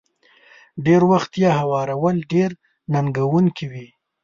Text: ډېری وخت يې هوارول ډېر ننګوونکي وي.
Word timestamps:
ډېری 0.85 1.07
وخت 1.11 1.31
يې 1.41 1.51
هوارول 1.59 2.15
ډېر 2.31 2.49
ننګوونکي 2.93 3.65
وي. 3.71 3.87